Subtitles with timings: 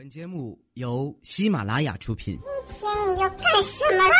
[0.00, 2.38] 本节目由喜马拉雅出品。
[2.80, 4.14] 今天你要干什么啦？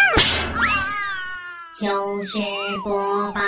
[1.81, 2.39] 就是
[2.85, 3.41] 播报。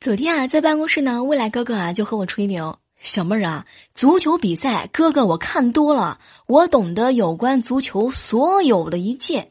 [0.00, 2.74] 昨天啊，在办公室呢，未来哥哥啊就和我吹牛。
[3.00, 9.50] 小妹儿啊，足球比赛，哥哥我看多了，我懂得有关足球所有的一切。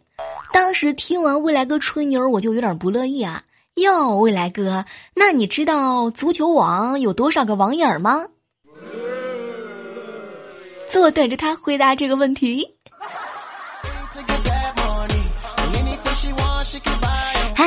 [0.53, 3.43] 当时听完未来哥吹牛，我就有点不乐意啊。
[3.73, 4.85] 哟，未来哥，
[5.15, 8.27] 那你知道足球网有多少个网眼吗？
[10.87, 12.75] 坐等着他回答这个问题。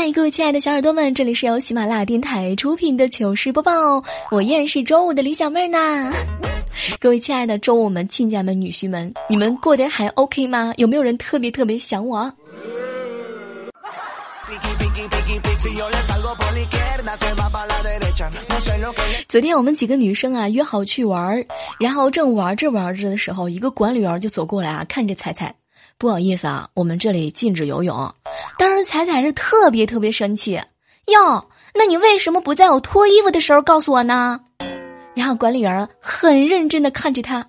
[0.03, 4.03] 嗨，各位亲爱的小耳朵们，这里是由喜马拉雅电台出品的糗事播报，
[4.33, 6.13] 我依然是周五的李小妹儿呢。
[6.99, 10.75] 各位亲爱的周五们、亲家们、女婿们，你们过得还 OK 吗？
[10.77, 12.29] 有没有人特别特别想我？
[19.29, 21.47] 昨天我们几个女生啊约好去玩儿，
[21.79, 25.55] 然后正玩着玩着的时候，一个管理员就走过来啊，看着彩彩。
[26.03, 28.13] 不好意思啊，我们这里禁止游泳。
[28.59, 30.61] 当时彩彩是特别特别生气，
[31.07, 34.41] 哟，那你为什么不在我脱衣服的时候告诉我呢？
[35.15, 37.49] 然后管理员很认真的看着他，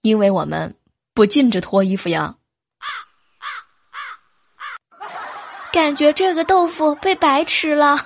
[0.00, 0.74] 因为我们
[1.12, 2.34] 不禁止脱衣服呀。
[5.70, 7.98] 感觉这个豆腐被白吃了。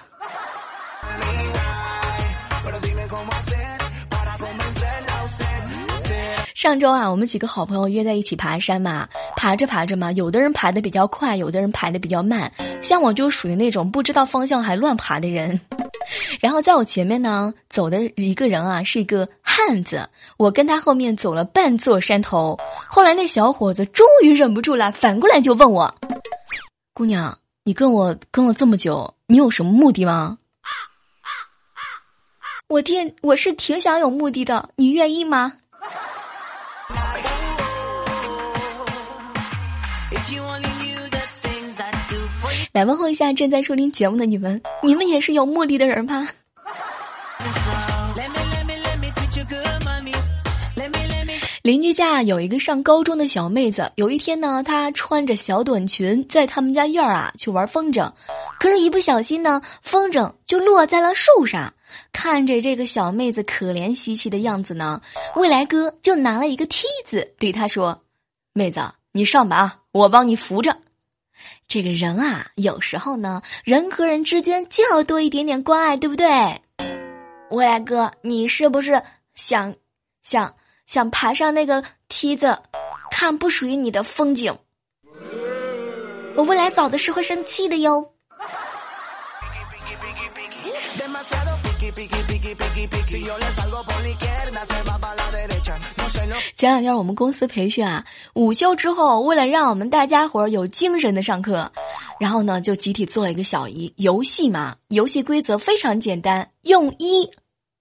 [6.65, 12.51] 上周啊，我们几个好朋友约在一起爬山嘛，爬着爬着嘛，有的人爬的比较快，有的人爬的比较慢。
[12.81, 15.61] 像我就属于那种不知道方向还乱爬的人。
[16.41, 22.59] 然后在我前面呢走的一个人啊，是一个汉子，我跟他后面走了半座山头。
[22.89, 25.95] 后来那小伙子终于忍不住了，反过来就问我
[26.95, 30.39] ：“姑娘，你跟我跟了这么久，你有什么目的吗？”
[32.69, 35.53] 我天，我是挺想有目的的，你愿意吗？
[42.75, 46.27] 来问候一下正在收听节目的你们，你们也是有目的的人吧？
[51.63, 58.11] 邻居家有一个上高中的小妹子，有一天呢，她穿着小短裙在他们家院儿啊去玩风筝，
[58.59, 61.73] 可是，一不小心呢，风筝就落在了树上。
[62.13, 65.01] 看着这个小妹子可怜兮兮的样子呢，
[65.37, 67.97] 未来哥就拿了一个梯子对她说
[68.53, 68.81] ：“妹子，
[69.13, 70.77] 你上吧啊，我帮你扶着。”
[71.67, 76.29] 这个人啊，有时候呢，人和人之间就要多一点点关爱，对不对？
[77.51, 79.03] 未来哥，你是不是
[79.35, 79.75] 想
[80.23, 80.55] 想
[80.87, 82.59] 想爬上那个梯子，
[83.11, 84.57] 看不属于你的风景？
[86.37, 88.11] 我未来嫂子是会生气的哟。
[96.55, 98.05] 前两天我们公司培训啊，
[98.35, 101.71] 午休之后，为了让我们大家伙儿有精神的上课，
[102.19, 104.77] 然后呢就集体做了一个小游游戏嘛。
[104.89, 107.29] 游戏规则非常简单，用一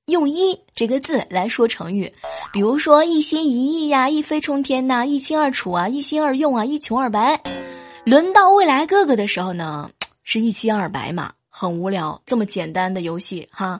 [0.07, 2.11] 用一这个字来说成语，
[2.51, 7.41] 比如说一心一意呀，一飞冲天呐，一清二楚啊，一心二用啊，一穷二白。
[8.05, 9.89] 轮到未来哥哥的时候呢，
[10.23, 11.31] 是一清二白嘛。
[11.55, 13.79] 很无聊，这么简单的游戏哈，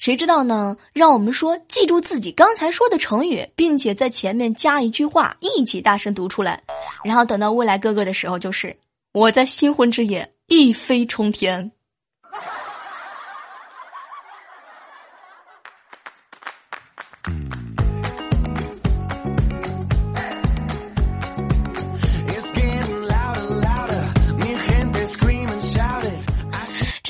[0.00, 0.74] 谁知道呢？
[0.94, 6.58] 让我们说，记住自己刚才说的成语，并且在前面加一句话，一起大声读出来。
[7.04, 8.74] 然后等到未来哥哥的时候，就是
[9.12, 11.70] 我在新婚之夜一飞冲天。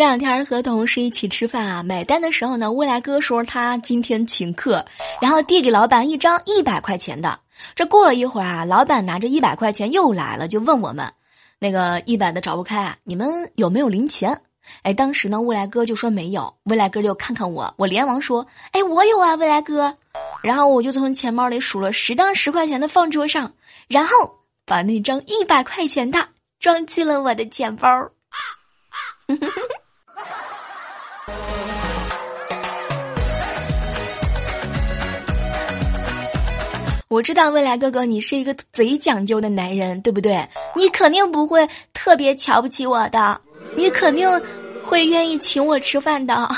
[0.01, 4.83] 这两天和同事一起吃饭啊，买单的时候呢，未来哥说他今天请客，
[5.21, 7.39] 然后递给老板一张一百块钱的。
[7.75, 11.13] 这过了一会儿啊，老板拿着一百块钱又来了，就问我们，
[11.59, 14.41] 那个一百的找不开，你们有没有零钱？
[14.85, 19.95] 哎，当时呢，未来哥就说没有，未来哥就看看我，我连忙说，哎，我有啊，未来哥。
[20.43, 23.53] 然后我就从钱包里数了十张十块钱的放桌上，
[23.87, 24.13] 然后
[24.65, 26.27] 把那张一百块钱的
[26.59, 28.11] 装进了我的钱包。
[37.09, 40.49] 我知道未来哥哥，你是一个贼讲究的男人，对不对？
[40.77, 43.41] 你肯定不会特别瞧不起我的，
[43.77, 44.29] 你肯定
[44.85, 46.49] 会愿意请我吃饭的。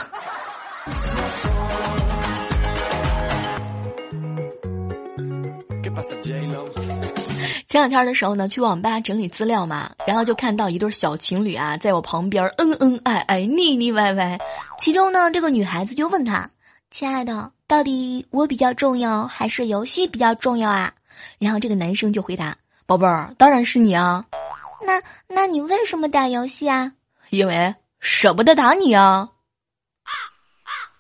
[7.73, 14.39] 前两天的时候呢，去网吧整理资料嘛，然后就看到一对小情侣啊，在我旁边恩恩爱爱、腻腻歪歪。
[14.79, 16.47] 其中呢，这个女孩子就问他
[16.93, 20.93] ：“亲爱的，到底我比较重要，还是游戏比较重要啊？”
[21.41, 22.55] 然后这个男生就回答
[22.85, 24.23] ：“宝贝儿，当然是你啊。”
[24.85, 26.93] 那那你为什么打游戏啊？
[27.31, 29.31] 因为舍不得打你啊。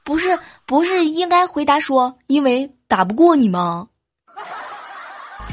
[0.04, 3.88] 不是不是，应该回答说，因为打不过你吗？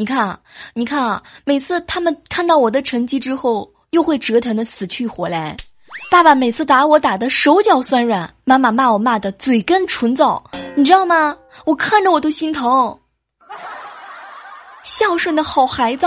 [0.00, 0.38] 你看啊，
[0.74, 5.56] 你看啊，每次他们看到我的成绩之后，又会折腾的死去活来。
[6.08, 10.40] 爸爸每次打我打的手脚酸软，妈妈骂我骂的嘴干唇燥，
[10.76, 11.36] 你知道吗？
[11.64, 12.96] 我看着我都心疼。
[14.84, 16.06] 孝顺的好孩子。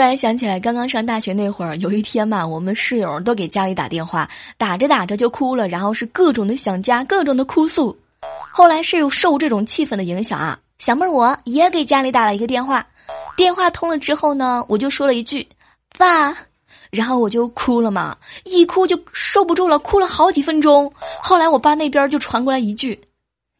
[0.00, 4.26] 突然想起来，刚刚上大学那会儿，有一天嘛，我们室友都给家里打电话，
[4.56, 7.94] 打着打着就哭了，然后是各种的想家，各种的哭诉。
[8.50, 12.86] 后来是受这种气氛的影响啊，小妹儿我也给家里打了一个电话，
[13.36, 15.46] 电话通了之后呢，我就说了一句
[15.98, 16.34] “爸”，
[16.90, 20.90] 然后我就哭了嘛，一哭就受不住了，哭了好几分钟。
[21.20, 22.98] 后来我爸那边就传过来一句：“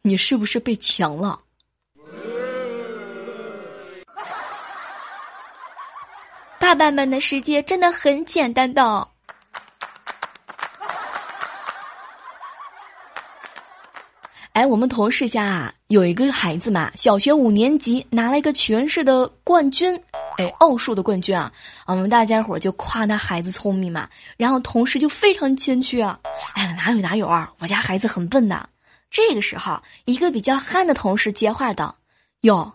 [0.01, 1.39] 你是不是被强了？”
[6.61, 8.81] 爸爸们的世界真的很简单的。
[14.53, 19.99] 哎，我们同事家啊有一个孩子嘛，小学五年级拿了一个全市的冠军，
[20.37, 21.51] 哎，奥数的冠军啊！
[21.87, 26.19] 我们大家伙就夸他孩子聪明嘛，然后同事就非常谦虚啊，
[26.53, 28.69] 哎，哪有哪有啊，我家孩子很笨的。
[29.09, 31.95] 这个时候，一个比较憨的同事接话道
[32.41, 32.71] ：“哟。”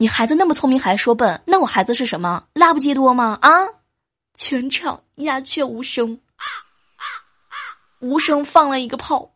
[0.00, 2.42] 你孩子那么聪明还说笨，那我孩子是什么？
[2.54, 3.38] 拉布基多吗？
[3.42, 3.50] 啊！
[4.32, 6.18] 全场鸦雀无声，
[7.98, 9.30] 无声放了一个炮，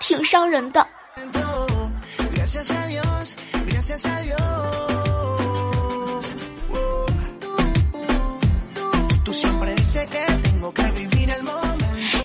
[0.00, 0.84] 挺伤人的。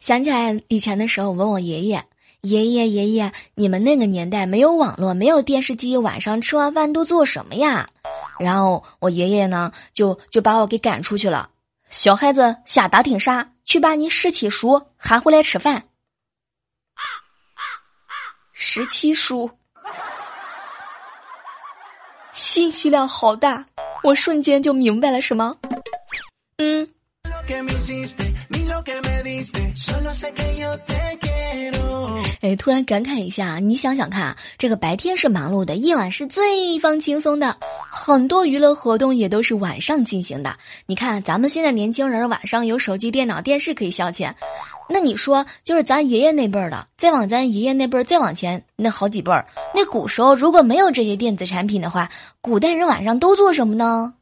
[0.01, 2.03] 想起来以前的时候，问我爷爷。
[2.47, 7.89] 爷爷爷爷，你们那个年代没有网络，没有电视机，晚上吃完饭都做什么呀？
[8.39, 11.49] 然后我爷爷呢，就就把我给赶出去了。
[11.89, 13.49] 小孩子瞎打听啥？
[13.65, 15.83] 去把你十七叔喊回来吃饭。
[18.53, 19.51] 十七叔，
[22.31, 23.65] 信息量好大，
[24.03, 25.57] 我瞬间就明白了什么？
[26.57, 26.87] 嗯。
[32.41, 37.57] 哎，突然感慨一下，你想想看，这个白天是忙碌的，夜晚是最放轻松的，
[37.89, 40.55] 很多娱乐活动也都是晚上进行的。
[40.85, 44.31] 你看，咱们现在年轻人晚上有手机、电脑、电视可以消遣，
[44.87, 52.07] 那你说，就是咱爷爷那辈儿的，再往咱爷爷那辈儿再往前那好几辈儿，那古时候如果没有这些电子产品的话，
[52.39, 54.13] 古代人晚上都做什么呢？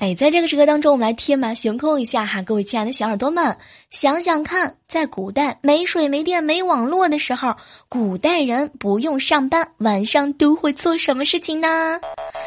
[0.00, 3.56] 哎，在这个时刻当中，我们来天马行空一下哈，各位亲爱的小耳朵们，
[3.90, 7.52] 想想看，在古代没水、没电、没网络的时候，
[7.88, 11.98] 古代人不用上班，晚上都会做什么事情呢？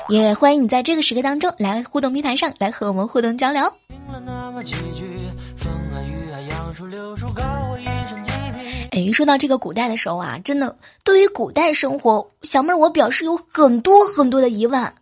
[0.08, 3.62] 也欢迎你在这个时刻当中来互动平台上来和我们互动交流。
[8.92, 14.94] 哎，说到这个古代的时候啊，真的，对于古代生活，小妹儿我表示有很多很多的疑问，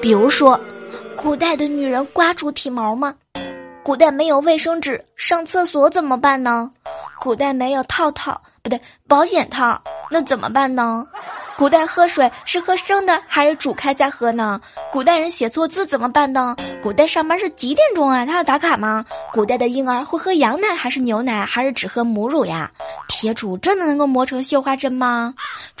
[0.00, 0.58] 比如说。
[1.20, 3.12] 古代的女人刮出体毛吗？
[3.82, 6.70] 古代没有卫生纸，上厕所怎么办呢？
[7.18, 11.04] 古代没有套套，不对，保险套，那怎么办呢？
[11.56, 14.60] 古代喝水是喝生的还是煮开再喝呢？
[14.92, 16.54] 古代人写错字怎么办呢？
[16.80, 18.24] 古代上班是几点钟啊？
[18.24, 19.04] 他要打卡吗？
[19.32, 22.70] 古代的婴儿会喝羊奶还是牛奶，还是只喝母乳呀？
[23.08, 25.34] 铁杵真的能够磨成绣花针吗？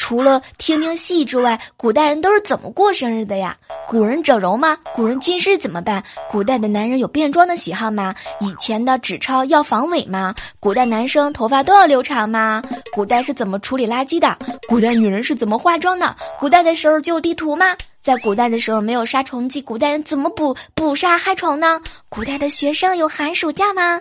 [0.08, 3.54] 除了听听戏之外，古代人都是怎么过生日的呀？
[3.86, 4.74] 古人整容吗？
[4.94, 6.02] 古人近视怎么办？
[6.30, 8.14] 古代的男人有变装的喜好吗？
[8.40, 10.34] 以前的纸钞要防伪吗？
[10.60, 12.62] 古代男生头发都要留长吗？
[12.90, 14.34] 古代是怎么处理垃圾的？
[14.66, 16.16] 古代女人是怎么化妆的？
[16.40, 17.76] 古代的时候就有地图吗？
[18.00, 21.82] 在古代的时候没有杀虫剂，古代人怎么捕捕杀害虫呢？
[22.08, 24.00] 古代的学生有寒暑假吗？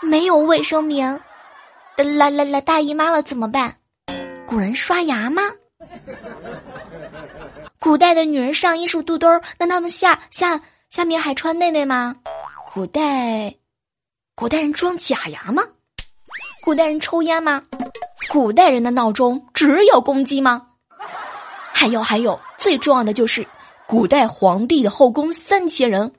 [0.00, 1.20] 没有卫生棉，
[1.96, 3.74] 来来来大姨妈了怎么办？
[4.46, 5.42] 古人刷牙吗？
[7.80, 10.60] 古代的女人上衣是肚兜，那他们下下
[10.90, 12.16] 下面还穿内内吗？
[12.72, 13.54] 古代，
[14.34, 15.64] 古代人装假牙吗？
[16.64, 17.62] 古代人抽烟吗？
[18.30, 20.66] 古代人的闹钟只有公鸡吗？
[21.72, 23.46] 还有还有，最重要的就是，
[23.86, 26.12] 古代皇帝的后宫三千人，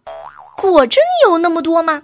[0.57, 2.03] 果真有那么多吗？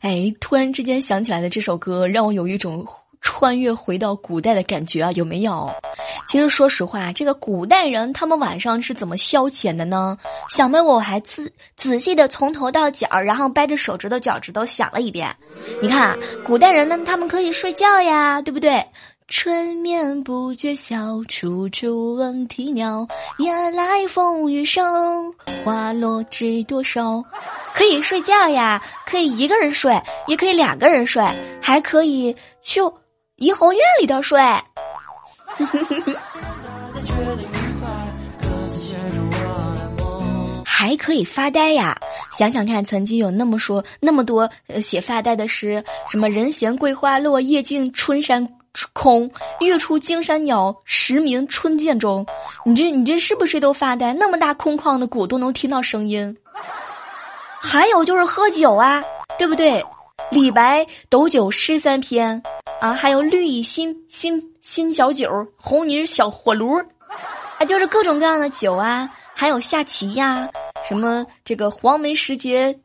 [0.00, 2.86] 哎，突然之间想起来的这首歌，让我有一种
[3.20, 5.12] 穿越回到古代的感觉啊！
[5.12, 5.70] 有没有？
[6.26, 10.16] 其实说实话，这个古代人他们晚上是怎么消遣的呢？
[10.48, 15.34] 想问我还仔仔细的从头到脚，然后掰着手指头脚趾头想了一遍。
[15.82, 18.82] 你看，古代人呢，他们可以睡觉呀，对不对？
[19.28, 23.06] 春眠不觉晓，处处闻啼鸟。
[23.38, 27.22] 夜来风雨声，花落知多少。
[27.74, 31.22] 可以睡觉呀，可以一个人睡，也可以两个人睡，
[31.60, 32.80] 还可以去
[33.36, 34.40] 怡红院里头睡。
[40.64, 41.94] 还可以发呆呀！
[42.32, 48.48] 想想看，曾经有那么说那么多呃写发呆的诗，什么“人闲桂花落，夜静春山
[48.94, 52.24] 空，月出惊山鸟，时鸣春涧中”。
[52.64, 54.14] 你这你这是不是都发呆？
[54.14, 56.34] 那么大空旷的谷都能听到声音。
[57.62, 59.04] 还有就是喝酒啊，
[59.38, 59.84] 对不对？
[60.30, 62.42] 李白斗酒诗三篇
[62.80, 66.78] 啊，还有绿蚁新新新小酒，红泥小火炉，
[67.58, 69.10] 啊，就是各种各样的酒啊。
[69.34, 70.48] 还有下棋呀，
[70.86, 72.78] 什么这个黄梅时节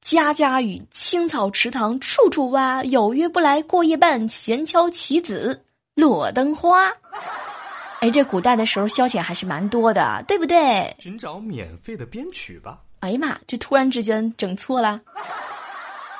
[0.00, 2.82] 家家雨，青草池塘处处蛙。
[2.84, 5.62] 有约不来过夜半，闲敲棋子
[5.94, 6.90] 落灯花。
[8.00, 10.94] 哎，这古代的时候消遣还是蛮多的，对不对？
[10.98, 12.78] 寻找免费的编曲吧。
[13.00, 13.38] 哎呀妈！
[13.46, 15.00] 这突然之间整错了。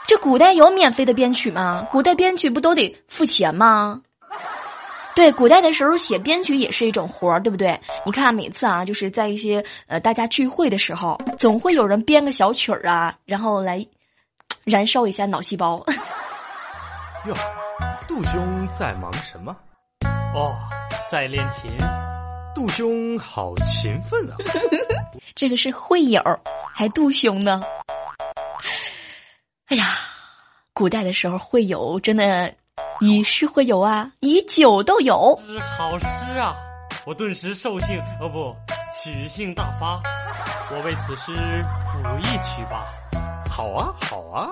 [0.07, 1.87] 这古代有免费的编曲吗？
[1.91, 4.01] 古代编曲不都得付钱吗？
[5.15, 7.79] 对，古代的时候写编曲也是一种活儿，对不对？
[8.07, 13.85] 你看每次啊，就是在一些呃大家聚会的时候，总会有人编个小曲儿啊，然后来
[14.65, 15.85] 燃烧一下脑细胞。
[17.27, 17.35] 哟，
[18.07, 19.55] 杜兄在忙什么？
[20.35, 20.55] 哦，
[21.11, 21.69] 在练琴。
[22.55, 24.35] 杜兄好勤奋啊！
[25.35, 26.23] 这个是会友，
[26.73, 27.63] 还杜兄呢。
[29.67, 29.99] 哎呀，
[30.73, 32.51] 古代的时候会友真的
[33.01, 35.39] 以诗会友啊，以酒都有。
[35.47, 36.07] 是好诗
[36.39, 36.57] 啊！
[37.05, 38.55] 我顿时兽性哦不，
[38.95, 40.01] 曲性大发。
[40.71, 42.87] 我为此诗谱一曲吧。
[43.51, 44.49] 好啊，好啊！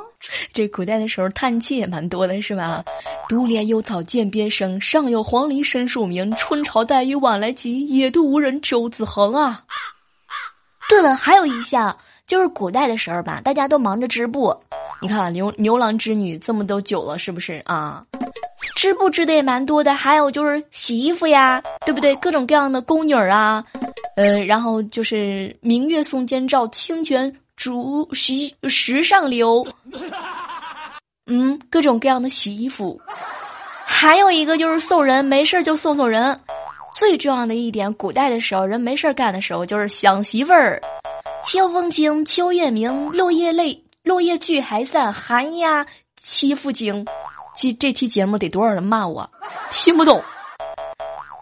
[0.52, 2.84] 这古代的时候叹气也蛮多的，是吧？
[3.28, 6.34] 独怜幽草涧边生，上有黄鹂深树鸣。
[6.36, 9.64] 春潮带雨晚来急，野渡无人舟自横啊！
[10.88, 14.56] 对了，还有一项就是古代的时候吧，大家都忙着织布。
[15.00, 18.04] 你看牛牛郎织女这么都久了，是不是啊？
[18.76, 22.14] 织布织的也蛮多的，还有就是洗衣服呀，对不对？
[22.16, 23.64] 各种各样的宫女啊，
[24.16, 27.34] 呃，然后就是明月松间照，清泉。
[27.56, 28.34] 竹时
[28.68, 29.66] 时尚流，
[31.26, 33.00] 嗯，各种各样的洗衣服，
[33.82, 36.38] 还有一个就是送人，没事就送送人。
[36.96, 40.80] 最重要的一点，古代的时候人没事干的时候就是想媳妇儿。
[41.44, 45.86] 秋风清，秋月明，落叶泪，落叶聚还散，寒鸦
[46.18, 47.04] 栖复惊。
[47.54, 49.30] 这这期节目得多少人骂我？
[49.70, 50.24] 听不懂。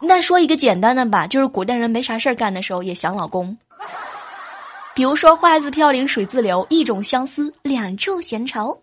[0.02, 3.56] 那说一个简单的吧，就是古代人没啥事儿干的时候也想老公。
[4.92, 8.76] 比如说，花自飘零水自流，一种相思，两处闲愁。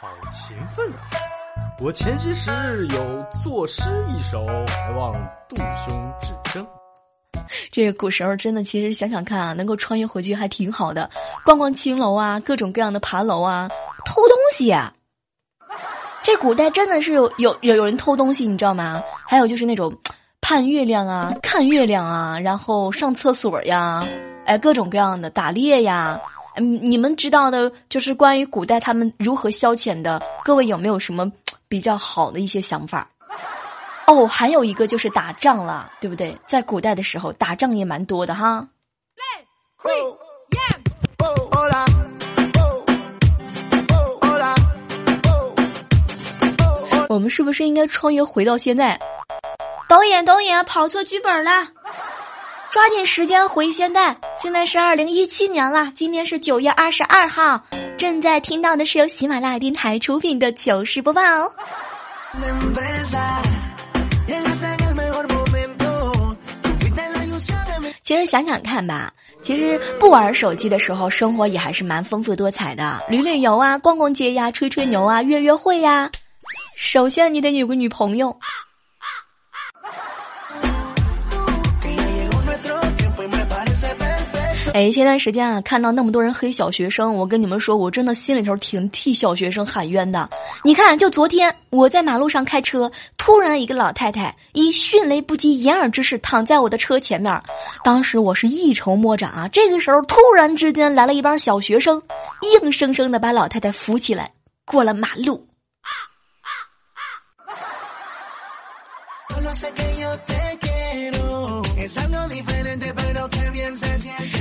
[0.00, 1.29] 好勤奋啊！
[1.82, 5.14] 我前些时日有作诗一首，还望
[5.48, 6.66] 杜兄指正。
[7.70, 11.08] 这个古时候真的，其实想想看啊，能够穿越回去还挺好的。
[11.42, 13.66] 逛逛青楼啊，各种各样的爬楼啊，
[14.04, 14.74] 偷东西。
[16.22, 19.02] 这古代真的是有有有有人偷东西，你知道吗？
[19.26, 19.90] 还有就是那种。
[20.42, 24.04] 盼月亮啊，看月亮啊，然后上厕所呀，
[24.46, 26.18] 哎，各种各样的打猎呀，
[26.56, 31.30] 嗯，你们知道的，就是关于古代他们如何消遣的，各位有没有什么
[31.70, 33.08] 比较好的一些想法？
[34.08, 36.36] 哦，还有一个就是打仗了，对不对？
[36.44, 38.66] 在古代的时候，打仗也蛮多的哈。
[47.08, 48.98] 我们是不是应该穿越回到现在？
[49.88, 51.68] 导演，导演，跑错剧本了。
[52.68, 57.62] 抓紧时间回现代，现在是二零一七年了，今天是九月二十二号，
[58.00, 61.52] 正在听到的是由喜马拉雅电台出品的糗事播报哦。
[68.02, 76.10] 其实想想看吧，其实不玩手机的时候，生活也还是蛮丰富多彩的，旅旅游啊，逛逛街呀，吹吹牛啊，约约会呀。
[76.78, 78.34] 首先，你得有个女朋友。
[84.72, 90.30] 哎，前段时间啊，看到那么多人黑小学生，我跟你们说，我真的心里头挺替小学生喊冤的。
[90.62, 97.42] 你看，就昨天我在马路上开车，突然一个老太太以迅雷不及掩耳之势躺在我的车前面，
[97.82, 99.48] 当时我是一筹莫展啊。
[99.48, 102.00] 这个时候，突然之间来了一帮小学生，
[102.62, 104.30] 硬生生的把老太太扶起来，
[104.64, 105.44] 过了马路。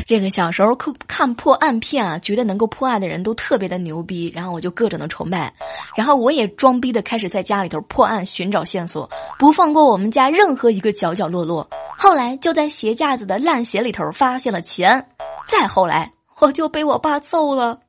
[0.09, 5.53] 这个小时候看看破案片啊，觉得能够破案的人都特别的牛逼，然后我就各种的崇拜，
[5.95, 11.69] 然后我也装逼的开始在家里头破案，寻找线索，不放过我们家任何一个角角落落。
[11.95, 15.05] 后来就在鞋架子的烂鞋里头发现了钱，
[15.45, 17.79] 再后来我就被我爸揍了。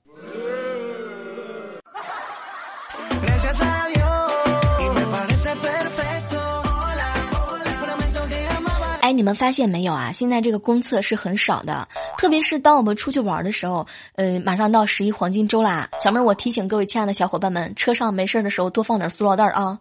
[9.12, 10.10] 你们发现没有啊？
[10.12, 11.86] 现在这个公厕是很少的，
[12.18, 15.88] 特别是当我们出去玩的时候，呃，马上到十一黄金周啦。
[15.98, 19.78] 小妹儿，我提醒各位亲爱的小伙伴们，车上没事的时候多放点塑料袋啊。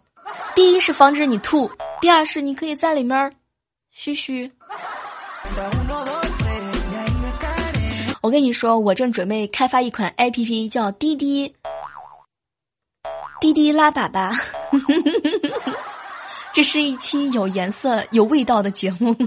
[0.54, 1.70] 第一是防止你吐，
[2.00, 3.32] 第二是你可以在里面
[3.90, 4.50] 嘘嘘。
[8.20, 11.54] 我跟你说，我正准备开发一款 APP，叫滴滴
[13.40, 14.30] 滴滴拉粑粑。
[16.60, 19.14] 这是一期有颜色、有味道的节目，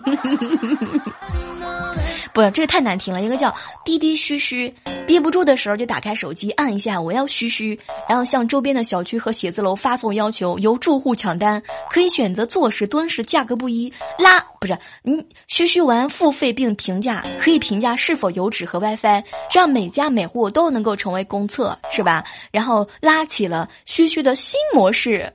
[2.31, 3.23] 不是，这个太难听了。
[3.23, 3.51] 一个叫
[3.83, 4.71] 滴滴嘘嘘，
[5.07, 7.75] 憋不住的时候就打开手机按一下我要嘘嘘，
[8.07, 13.91] 然后向周边的小区和写字楼发送要求，由住户抢单，可以选择坐式、蹲式，价格不一。
[14.19, 22.23] 拉不是你嘘嘘完付费并评价，可以评价是否有纸和 WiFi，让每家每户都能够成为公厕，是吧？
[22.51, 25.33] 然后拉起了嘘嘘的新模式，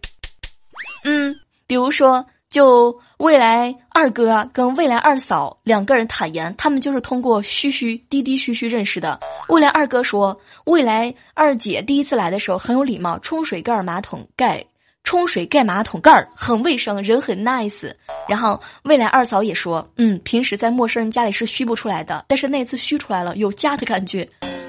[1.02, 1.34] 嗯。
[1.68, 9.20] 比如说，就未来二哥跟未来二嫂两个人坦言，他们就是通过嘘嘘滴滴嘘嘘认识的。
[9.48, 14.64] 未来二哥说，未来二姐第一次来的时候很有礼貌，冲水盖马桶盖，
[15.04, 17.92] 冲水盖马桶盖很卫生，人很 nice。
[18.26, 24.26] 然后未来二嫂也说，嗯，平时在陌生人家里是嘘不出来的，但是那次嘘出来了，有家的感觉。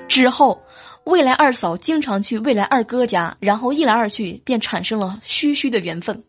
[0.09, 0.62] 之后，
[1.05, 6.21] 未来二嫂经常去未来二哥家，然后一来二去便产生了嘘嘘的缘分。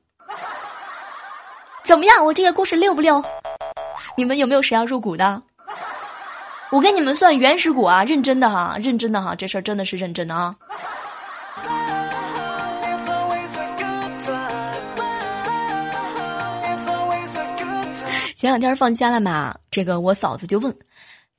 [1.90, 2.24] 怎么样？
[2.24, 3.20] 我这个故事溜不溜？
[4.16, 5.42] 你们有没有谁要入股的？
[6.70, 8.04] 我给你们算原始股啊！
[8.04, 10.54] 认真的哈，认真的哈，这事儿真的是认真的啊！
[18.36, 20.72] 前两天放假了嘛，这个我嫂子就问。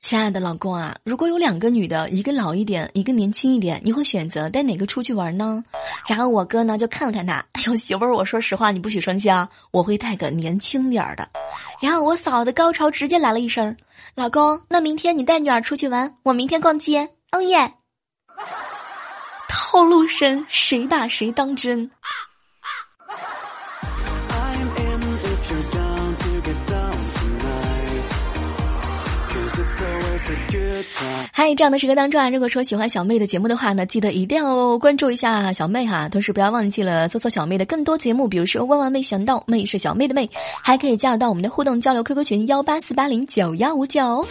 [0.02, 5.64] 亲爱的老公啊，如果有两个女的，一个老一点，一个年轻一点，你会选择带哪个出去玩呢？
[6.08, 11.26] 然后我哥呢就看了看他， 哎呦媳妇儿，我说实话，你不许生气啊，我会带个年轻点儿的。
[11.80, 13.74] 然后我嫂子高潮直接来了一声，
[14.16, 17.72] 老公，那明天你带女儿出去玩，我明天逛街，哦耶！
[19.48, 21.88] 套路深，谁把谁当真？
[31.32, 40.28] 嗨，这样的时刻当中啊，如果说喜欢小妹的节目的话呢，记得一定要关注一下小妹哈，同时不要忘记了搜索小妹的更多节目，比如说万万没想到，妹是小妹的妹，
[40.62, 44.26] 还可以加入到我们的互动交流 QQ 群幺八四八零九幺五九。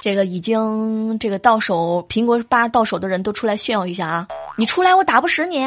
[0.00, 4.28] 这个已经这个到手苹果八到手的人都出来炫耀一下啊！
[4.56, 5.66] 你出来我打不死你。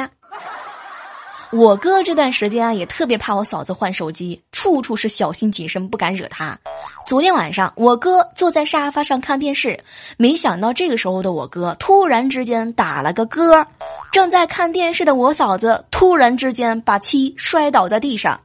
[1.51, 6.57] 我哥这段时间啊，也特别怕我嫂子换手机，处处是小心谨慎，不敢惹她。
[7.05, 9.77] 昨天晚上，我哥坐在沙发上看电视，
[10.15, 13.65] 没想到这个时候的我哥突然之间打了个嗝，
[14.13, 18.39] 正在看电视的我嫂子突然之间把妻摔倒在地上，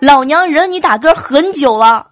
[0.00, 2.04] 老娘忍你打嗝很久了。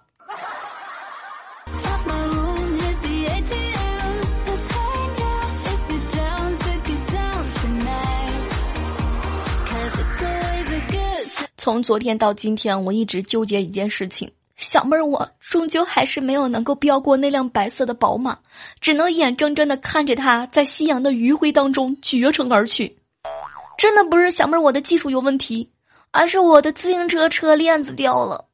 [11.59, 18.39] 从昨天到今天，我一直纠结一件事情，小妹儿，我终究还是没有能够飙过那辆白色的宝马，
[18.79, 22.95] 只能眼睁睁的看着它在夕阳的余晖当中绝尘而去。
[23.77, 25.69] 真的不是小妹儿我的技术有问题，
[26.11, 28.45] 而是我的自行车车链子掉了。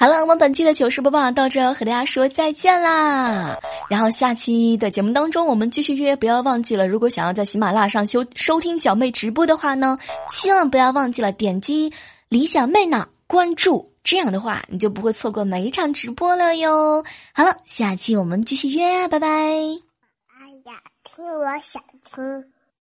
[0.00, 3.58] 好了，我们本期的糗事播报到这，和大家说再见啦。
[3.90, 6.86] 然后下期的节目当中，我们继续约，不要忘记了。
[6.86, 9.98] 如果想要在喜马拉雅上收收听小妹直播的话呢，
[10.30, 11.92] 千万不要忘记了点击
[12.28, 17.04] 李小妹呢关注，这样的话你就不会错过每一场直播了哟。
[17.32, 19.26] 好了，下期我们继续约，拜拜。
[19.26, 22.24] 哎呀，听我想听。